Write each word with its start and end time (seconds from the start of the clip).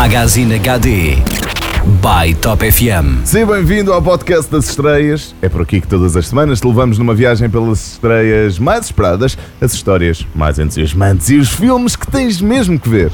Magazine 0.00 0.54
HD 0.54 1.16
by 2.00 2.32
Top 2.40 2.64
FM. 2.70 3.24
Seja 3.24 3.44
bem-vindo 3.44 3.92
ao 3.92 4.00
podcast 4.00 4.48
das 4.48 4.68
estreias. 4.68 5.34
É 5.42 5.48
por 5.48 5.62
aqui 5.62 5.80
que 5.80 5.88
todas 5.88 6.14
as 6.14 6.28
semanas 6.28 6.60
te 6.60 6.68
levamos 6.68 6.98
numa 6.98 7.16
viagem 7.16 7.50
pelas 7.50 7.94
estreias 7.94 8.60
mais 8.60 8.84
esperadas, 8.84 9.36
as 9.60 9.74
histórias 9.74 10.24
mais 10.36 10.60
entusiasmantes 10.60 11.28
e 11.30 11.36
os 11.36 11.48
filmes 11.48 11.96
que 11.96 12.08
tens 12.08 12.40
mesmo 12.40 12.78
que 12.78 12.88
ver. 12.88 13.10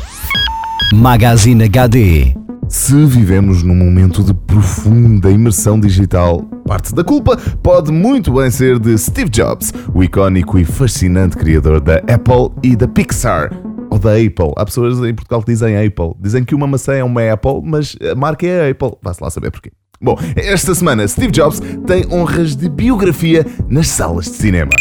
Magazine 0.92 1.64
HD. 1.64 2.34
Se 2.68 2.94
vivemos 3.06 3.62
num 3.62 3.74
momento 3.74 4.22
de 4.22 4.34
profunda 4.34 5.30
imersão 5.30 5.80
digital, 5.80 6.42
parte 6.66 6.94
da 6.94 7.02
culpa 7.02 7.38
pode 7.62 7.90
muito 7.90 8.30
bem 8.34 8.50
ser 8.50 8.78
de 8.78 8.98
Steve 8.98 9.30
Jobs, 9.30 9.72
o 9.94 10.04
icónico 10.04 10.58
e 10.58 10.66
fascinante 10.66 11.34
criador 11.34 11.80
da 11.80 11.96
Apple 12.00 12.50
e 12.62 12.76
da 12.76 12.86
Pixar. 12.86 13.50
Ou 13.94 13.98
da 14.00 14.14
Apple. 14.14 14.52
Há 14.56 14.64
pessoas 14.64 14.98
em 14.98 15.14
Portugal 15.14 15.40
que 15.40 15.52
dizem 15.52 15.76
Apple. 15.76 16.14
Dizem 16.20 16.42
que 16.42 16.52
uma 16.52 16.66
maçã 16.66 16.94
é 16.94 17.04
uma 17.04 17.32
Apple, 17.32 17.60
mas 17.62 17.96
a 18.10 18.14
marca 18.16 18.44
é 18.44 18.66
a 18.66 18.70
Apple. 18.70 18.98
Vá-se 19.00 19.22
lá 19.22 19.30
saber 19.30 19.52
porquê. 19.52 19.70
Bom, 20.02 20.18
esta 20.34 20.74
semana 20.74 21.06
Steve 21.06 21.30
Jobs 21.30 21.60
tem 21.86 22.04
honras 22.10 22.56
de 22.56 22.68
biografia 22.68 23.46
nas 23.68 23.86
salas 23.86 24.24
de 24.24 24.32
cinema. 24.32 24.72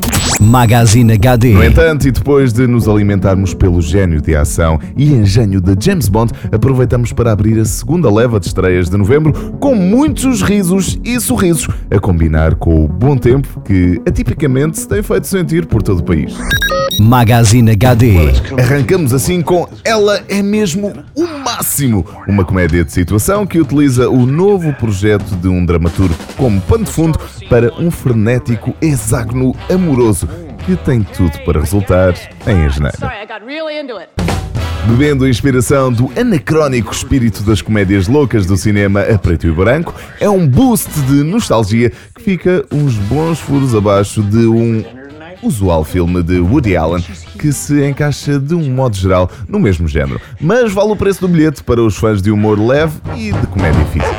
Magazine 0.42 1.14
HD. 1.14 1.54
No 1.54 1.64
entanto, 1.64 2.08
e 2.08 2.12
depois 2.12 2.52
de 2.52 2.66
nos 2.66 2.88
alimentarmos 2.88 3.54
pelo 3.54 3.80
gênio 3.82 4.20
de 4.20 4.36
ação 4.36 4.80
e 4.98 5.14
engenho 5.14 5.62
de 5.62 5.76
James 5.80 6.10
Bond, 6.10 6.34
aproveitamos 6.52 7.14
para 7.14 7.32
abrir 7.32 7.60
a 7.60 7.66
segunda 7.66 8.12
leva 8.12 8.40
de 8.40 8.48
estreias 8.48 8.90
de 8.90 8.98
novembro 8.98 9.32
com 9.60 9.76
muitos 9.76 10.42
risos 10.42 11.00
e 11.04 11.20
sorrisos, 11.20 11.68
a 11.92 12.00
combinar 12.00 12.56
com 12.56 12.84
o 12.84 12.88
bom 12.88 13.16
tempo 13.16 13.62
que 13.62 14.02
atipicamente 14.08 14.80
se 14.80 14.88
tem 14.88 15.04
feito 15.04 15.28
sentir 15.28 15.68
por 15.68 15.84
todo 15.84 16.00
o 16.00 16.04
país. 16.04 16.34
Magazine 17.00 17.72
HD. 17.72 18.16
Arrancamos 18.60 19.14
assim 19.14 19.42
com 19.42 19.68
Ela 19.84 20.24
é 20.30 20.42
mesmo 20.42 20.94
o 21.16 21.28
máximo, 21.28 22.06
uma 22.28 22.46
comédia 22.46 22.84
de 22.84 22.92
situação 22.92 23.46
que 23.46 23.60
utiliza 23.60 24.10
o 24.10 24.26
novo 24.26 24.74
projeto 24.74 25.36
de 25.36 25.48
um 25.48 25.66
dramaturgo 25.66 26.16
como 26.38 26.62
pano 26.62 26.86
de 26.86 26.92
fundo 26.92 27.20
para 27.50 27.74
um 27.80 27.90
frenético 27.90 28.76
hexágono 28.82 29.56
amoroso 29.72 30.28
que 30.66 30.76
tem 30.76 31.04
tudo 31.04 31.38
para 31.46 31.60
resultar 31.60 32.14
em 32.48 32.66
asneira. 32.66 32.98
Sorry, 32.98 33.22
I 33.22 33.26
got 33.26 33.46
really 33.46 33.80
into 33.80 33.98
it. 33.98 34.10
Bebendo 34.88 35.24
a 35.24 35.30
inspiração 35.30 35.92
do 35.94 36.12
anacrónico 36.20 36.92
espírito 36.94 37.42
das 37.44 37.62
comédias 37.62 38.08
loucas 38.08 38.46
do 38.46 38.58
cinema 38.58 39.02
a 39.02 39.18
preto 39.18 39.48
e 39.48 39.52
branco, 39.52 39.96
é 40.20 40.30
um 40.30 40.46
boost 40.46 40.90
de 41.04 41.24
nostalgia 41.24 41.90
que 42.14 42.22
fica 42.22 42.66
uns 42.70 42.96
bons 42.96 43.40
furos 43.40 43.74
abaixo 43.74 44.22
de 44.22 44.46
um 44.46 44.84
usual 45.44 45.84
filme 45.84 46.24
de 46.24 46.40
Woody 46.40 46.76
Allen 46.76 47.04
que 47.38 47.52
se 47.52 47.86
encaixa 47.86 48.40
de 48.40 48.56
um 48.56 48.72
modo 48.72 48.96
geral 48.96 49.30
no 49.48 49.60
mesmo 49.60 49.88
género, 49.88 50.20
mas 50.40 50.72
vale 50.72 50.92
o 50.92 50.96
preço 50.96 51.22
do 51.22 51.28
bilhete 51.28 51.64
para 51.64 51.82
os 51.82 51.96
fãs 51.98 52.22
de 52.22 52.32
humor 52.32 52.60
leve 52.60 53.00
e 53.16 53.32
de 53.32 53.48
comédia 53.48 53.86
física. 53.88 54.14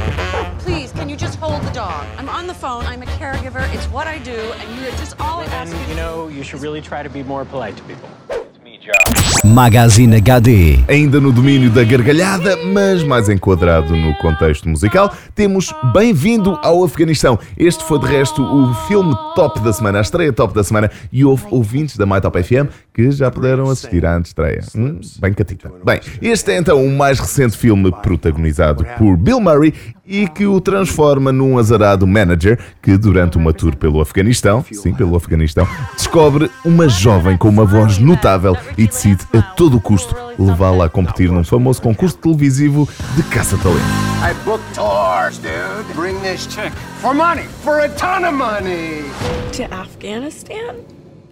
Please, 0.64 0.92
can 0.94 1.08
you 1.10 1.16
just 1.18 1.38
hold 1.40 1.60
the 1.66 1.72
dog? 1.72 2.04
I'm 2.18 2.28
on 2.28 2.46
the 2.46 2.54
phone. 2.54 2.84
I'm 2.86 3.02
a 3.02 3.06
caregiver. 3.18 3.62
It's 3.74 3.86
what 3.92 4.06
I 4.06 4.18
do, 4.18 4.30
and 4.32 4.68
you 4.80 4.90
just 4.98 5.14
all 5.20 5.40
I 5.40 5.44
ask 5.46 5.72
And 5.72 5.80
you. 5.82 5.88
you 5.90 5.96
know, 5.96 6.28
you 6.28 6.42
should 6.42 6.62
really 6.62 6.80
try 6.80 7.02
to 7.02 7.10
be 7.10 7.22
more 7.22 7.44
polite 7.44 7.76
to 7.76 7.82
people. 7.84 8.08
It's 8.30 8.62
me, 8.64 8.78
Joe. 8.82 9.33
Magazine 9.44 10.16
HD. 10.16 10.78
Ainda 10.88 11.20
no 11.20 11.30
domínio 11.30 11.68
da 11.68 11.84
gargalhada, 11.84 12.56
mas 12.72 13.02
mais 13.02 13.28
enquadrado 13.28 13.94
no 13.94 14.14
contexto 14.14 14.66
musical, 14.66 15.12
temos 15.34 15.70
Bem-vindo 15.92 16.58
ao 16.62 16.82
Afeganistão. 16.82 17.38
Este 17.58 17.84
foi 17.84 17.98
de 17.98 18.06
resto 18.06 18.42
o 18.42 18.72
filme 18.86 19.14
top 19.34 19.60
da 19.60 19.70
semana, 19.70 19.98
a 19.98 20.00
estreia 20.00 20.32
top 20.32 20.54
da 20.54 20.64
semana, 20.64 20.90
e 21.12 21.26
houve 21.26 21.44
ouvintes 21.50 21.98
da 21.98 22.06
MyTop 22.06 22.42
FM 22.42 22.72
que 22.94 23.10
já 23.10 23.30
puderam 23.30 23.68
assistir 23.68 24.06
à 24.06 24.18
estreia. 24.18 24.62
Hum, 24.74 25.00
bem 25.18 25.34
catita. 25.34 25.70
Bem, 25.84 26.00
este 26.22 26.52
é 26.52 26.58
então 26.58 26.82
o 26.82 26.90
mais 26.90 27.18
recente 27.18 27.56
filme 27.56 27.92
protagonizado 28.02 28.86
por 28.96 29.16
Bill 29.16 29.40
Murray 29.40 29.74
e 30.06 30.28
que 30.28 30.46
o 30.46 30.60
transforma 30.60 31.32
num 31.32 31.58
azarado 31.58 32.06
manager 32.06 32.58
que, 32.80 32.96
durante 32.96 33.36
uma 33.36 33.52
tour 33.52 33.76
pelo 33.76 34.00
Afeganistão, 34.00 34.64
sim, 34.70 34.94
pelo 34.94 35.16
Afeganistão, 35.16 35.66
descobre 35.94 36.50
uma 36.64 36.88
jovem 36.88 37.36
com 37.36 37.48
uma 37.48 37.64
voz 37.64 37.98
notável 37.98 38.56
e 38.78 38.86
decide 38.86 39.26
a 39.36 39.42
todo 39.42 39.80
custo 39.80 40.14
levá-la 40.38 40.86
a 40.86 40.88
competir 40.88 41.30
num 41.30 41.44
famoso 41.44 41.82
concurso 41.82 42.16
televisivo 42.16 42.88
de 43.16 43.22
caça-talento. 43.24 43.84
I 44.22 44.32
booked 44.44 44.64
tours, 44.74 45.38
dude. 45.38 45.94
Bring 45.94 46.18
this 46.20 46.46
chick 46.46 46.72
for 47.00 47.14
money, 47.14 47.44
for 47.62 47.80
a 47.80 47.88
ton 47.90 48.24
of 48.24 48.34
money. 48.34 49.04
to 49.52 49.64
Afghanistan? 49.72 50.76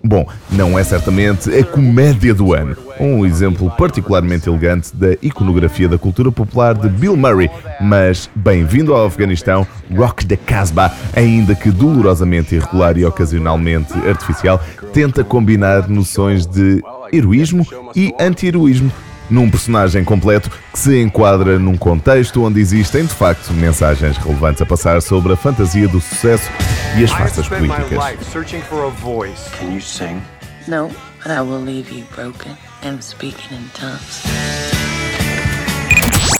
Bom, 0.04 0.26
não 0.50 0.76
é 0.76 0.82
certamente 0.82 1.48
a 1.54 1.64
comédia 1.64 2.34
do 2.34 2.52
ano. 2.52 2.76
Um 2.98 3.24
exemplo 3.24 3.70
particularmente 3.78 4.48
elegante 4.48 4.94
da 4.94 5.12
iconografia 5.22 5.88
da 5.88 5.96
cultura 5.96 6.32
popular 6.32 6.74
de 6.74 6.88
Bill 6.88 7.16
Murray, 7.16 7.48
mas 7.80 8.28
bem-vindo 8.34 8.92
ao 8.94 9.06
Afeganistão, 9.06 9.66
Rock 9.94 10.26
the 10.26 10.36
Casbah, 10.36 10.92
ainda 11.14 11.54
que 11.54 11.70
dolorosamente 11.70 12.56
irregular 12.56 12.98
e 12.98 13.04
ocasionalmente 13.04 13.92
artificial, 14.08 14.60
tenta 14.92 15.22
combinar 15.22 15.88
noções 15.88 16.46
de 16.46 16.82
heroísmo 17.12 17.64
e 17.94 18.12
anti-heroísmo 18.18 18.90
num 19.30 19.48
personagem 19.48 20.04
completo 20.04 20.50
que 20.72 20.78
se 20.78 21.00
enquadra 21.00 21.58
num 21.58 21.76
contexto 21.76 22.42
onde 22.42 22.60
existem 22.60 23.04
de 23.04 23.14
facto 23.14 23.52
mensagens 23.52 24.16
relevantes 24.16 24.60
a 24.60 24.66
passar 24.66 25.00
sobre 25.00 25.32
a 25.32 25.36
fantasia 25.36 25.86
do 25.86 26.00
sucesso 26.00 26.50
e 26.96 27.04
as 27.04 27.10
farsas 27.10 27.48
políticas. 27.48 28.26
searching 28.30 28.60
for 28.62 28.84
a 28.84 28.90
voice. 28.90 29.48
Can 29.58 29.72
you 29.72 29.80
sing? 29.80 30.22
No, 30.68 30.90
but 31.22 31.32
I 31.32 31.40
will 31.40 31.60
leave 31.60 31.90
you 31.90 32.04
broken 32.14 32.56
and 32.82 33.02
speaking 33.02 33.56
in 33.56 33.68
tongues. 33.74 34.22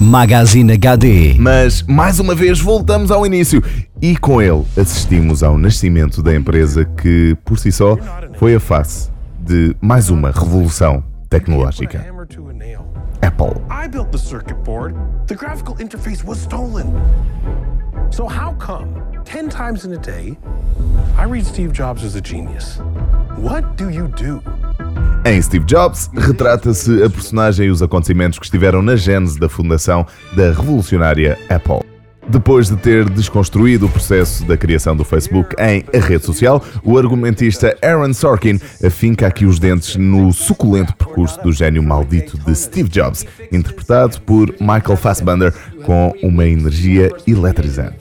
Magazine 0.01 0.73
HD. 0.73 1.37
Mas, 1.39 1.83
mais 1.83 2.19
uma 2.19 2.35
vez, 2.35 2.61
voltamos 2.61 3.11
ao 3.11 3.25
início 3.25 3.63
e 4.01 4.17
com 4.17 4.43
ele 4.43 4.65
assistimos 4.77 5.43
ao 5.43 5.57
nascimento 5.57 6.23
da 6.23 6.35
empresa 6.35 6.85
que, 6.85 7.37
por 7.45 7.59
si 7.59 7.71
só, 7.71 7.97
foi 8.35 8.55
a 8.55 8.61
face 8.61 9.11
de 9.39 9.77
mais 9.81 10.11
uma 10.11 10.31
revolução 10.31 11.03
tecnológica. 11.31 12.05
Apple. 13.23 13.63
I 13.71 13.87
built 13.87 14.11
the 14.11 14.19
circuit 14.19 14.57
board. 14.65 14.97
The 15.29 15.37
graphical 15.37 15.77
interface 15.79 16.25
was 16.25 16.39
stolen. 16.39 16.93
So 18.13 18.29
how 18.29 18.55
come 18.59 19.03
10 19.25 19.49
times 19.49 19.87
in 19.87 19.93
a 19.95 19.99
day 19.99 20.37
I 21.17 21.25
read 21.25 21.47
Steve 21.47 21.73
Jobs 21.73 22.05
as 22.05 22.15
a 22.15 22.21
genius? 22.21 22.77
What 23.39 23.77
do 23.77 23.89
you 23.89 24.09
do? 24.09 24.43
Em 25.25 25.41
Steve 25.41 25.65
Jobs, 25.65 26.11
retrata-se 26.15 27.03
a 27.03 27.09
personagem 27.09 27.69
e 27.69 27.71
os 27.71 27.81
acontecimentos 27.81 28.39
que 28.39 28.45
estiveram 28.45 28.83
na 28.83 28.97
gênese 28.97 29.41
da 29.41 29.49
fundação 29.49 30.07
da 30.37 30.49
revolucionária 30.49 31.39
Apple. 31.49 31.92
Depois 32.29 32.69
de 32.69 32.77
ter 32.77 33.09
desconstruído 33.11 33.87
o 33.87 33.89
processo 33.89 34.45
da 34.45 34.57
criação 34.57 34.97
do 34.97 35.05
Facebook 35.05 35.55
em 35.59 35.85
a 35.95 36.03
rede 36.03 36.25
social, 36.25 36.63
o 36.85 36.97
argumentista 36.97 37.77
Aaron 37.83 38.15
Sorkin 38.15 38.61
afinca 38.85 39.27
aqui 39.27 39.45
os 39.45 39.59
dentes 39.59 39.97
no 39.97 40.33
suculento 40.33 40.95
percurso 40.95 41.41
do 41.43 41.53
gênio 41.53 41.83
maldito 41.83 42.39
de 42.39 42.55
Steve 42.55 42.89
Jobs, 42.89 43.27
interpretado 43.51 44.21
por 44.23 44.51
Michael 44.61 44.97
Fassbender 44.97 45.53
com 45.85 46.15
uma 46.23 46.47
energia 46.47 47.11
eletrizante. 47.27 47.99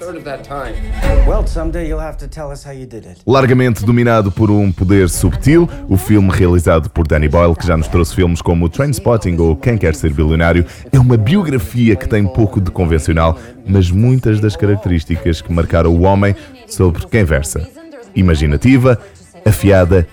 Largamente 3.25 3.83
dominado 3.83 4.31
por 4.31 4.51
um 4.51 4.71
poder 4.71 5.09
subtil, 5.09 5.67
o 5.89 5.97
filme 5.97 6.29
realizado 6.31 6.89
por 6.89 7.07
Danny 7.07 7.27
Boyle, 7.27 7.55
que 7.55 7.65
já 7.65 7.75
nos 7.75 7.87
trouxe 7.87 8.15
filmes 8.15 8.41
como 8.41 8.69
Trainspotting 8.69 9.37
ou 9.37 9.55
Quem 9.55 9.77
Quer 9.77 9.95
Ser 9.95 10.13
Bilionário, 10.13 10.65
é 10.91 10.99
uma 10.99 11.17
biografia 11.17 11.95
que 11.95 12.07
tem 12.07 12.25
pouco 12.25 12.61
de 12.61 12.69
convencional, 12.71 13.37
mas 13.65 13.89
muitas 13.91 14.39
das 14.39 14.55
características 14.55 15.41
que 15.41 15.51
marcaram 15.51 15.91
o 15.95 16.01
homem 16.03 16.35
sobre 16.67 17.05
quem 17.07 17.23
versa. 17.23 17.67
Imaginativa, 18.15 18.99
afiada 19.45 20.07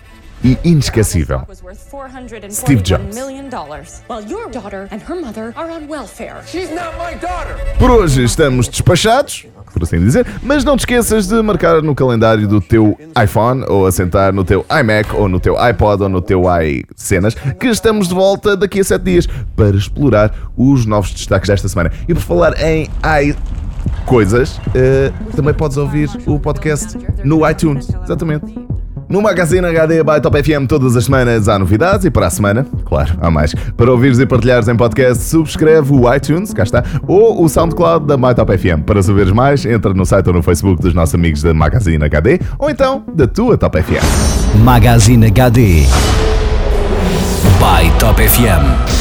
e 0.44 0.56
inesquecível. 0.64 1.42
Was 1.48 1.62
worth 1.62 1.78
441 1.90 2.50
Steve 2.52 2.82
Jobs. 2.82 3.14
million 3.16 3.48
dollars, 3.48 4.02
while 4.08 4.22
your 4.24 4.48
daughter 4.50 4.88
and 4.92 5.00
her 5.02 5.20
mother 5.20 5.52
are 5.56 5.70
on 5.70 5.88
welfare. 5.88 6.42
She's 6.46 6.70
not 6.70 6.96
my 6.96 7.18
daughter. 7.18 7.56
Por 7.78 7.90
hoje 7.90 8.22
estamos 8.22 8.68
despachados, 8.68 9.46
por 9.78 9.84
assim 9.84 9.98
dizer, 10.00 10.26
mas 10.42 10.64
não 10.64 10.76
te 10.76 10.80
esqueças 10.80 11.28
de 11.28 11.40
marcar 11.42 11.82
no 11.82 11.94
calendário 11.94 12.46
do 12.46 12.60
teu 12.60 12.98
iPhone 13.22 13.64
ou 13.68 13.86
assentar 13.86 14.32
no 14.32 14.44
teu 14.44 14.64
iMac 14.80 15.14
ou 15.14 15.28
no 15.28 15.38
teu 15.38 15.58
iPod 15.58 16.02
ou 16.02 16.08
no 16.08 16.20
teu 16.20 16.42
iCenas 16.62 17.34
que 17.34 17.68
estamos 17.68 18.08
de 18.08 18.14
volta 18.14 18.56
daqui 18.56 18.80
a 18.80 18.84
7 18.84 19.02
dias 19.02 19.28
para 19.54 19.76
explorar 19.76 20.34
os 20.56 20.84
novos 20.86 21.12
destaques 21.12 21.48
desta 21.48 21.68
semana. 21.68 21.92
E 22.08 22.14
por 22.14 22.22
falar 22.22 22.60
em 22.60 22.88
i 23.04 23.34
coisas, 24.04 24.60
eh, 24.74 25.12
também 25.36 25.54
podes 25.54 25.76
ouvir 25.76 26.10
o 26.26 26.38
podcast 26.38 26.98
no 27.24 27.48
iTunes, 27.48 27.88
exatamente. 28.04 28.67
No 29.08 29.22
Magazine 29.22 29.66
HD 29.66 30.04
by 30.04 30.20
Top 30.20 30.36
FM 30.36 30.66
todas 30.66 30.94
as 30.94 31.06
semanas 31.06 31.48
há 31.48 31.58
novidades 31.58 32.04
e 32.04 32.10
para 32.10 32.26
a 32.26 32.30
semana, 32.30 32.66
claro, 32.84 33.16
há 33.22 33.30
mais. 33.30 33.54
Para 33.74 33.90
ouvires 33.90 34.18
e 34.18 34.26
partilhares 34.26 34.68
em 34.68 34.76
podcast, 34.76 35.24
subscreve 35.24 35.94
o 35.94 36.14
iTunes, 36.14 36.52
cá 36.52 36.62
está, 36.62 36.84
ou 37.06 37.42
o 37.42 37.48
SoundCloud 37.48 38.06
da 38.06 38.18
My 38.18 38.34
Top 38.34 38.56
FM. 38.56 38.82
Para 38.84 39.02
saberes 39.02 39.32
mais, 39.32 39.64
entra 39.64 39.94
no 39.94 40.04
site 40.04 40.26
ou 40.26 40.34
no 40.34 40.42
Facebook 40.42 40.82
dos 40.82 40.92
nossos 40.92 41.14
amigos 41.14 41.40
da 41.42 41.54
Magazine 41.54 42.04
HD 42.04 42.38
ou 42.58 42.68
então 42.68 43.02
da 43.14 43.26
tua 43.26 43.56
Top 43.56 43.80
FM. 43.82 44.04
Magazine 44.62 45.26
HD 45.28 45.86
by 47.58 47.90
Top 47.98 48.20
FM. 48.20 48.97